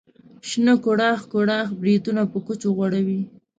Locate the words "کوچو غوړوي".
2.45-3.21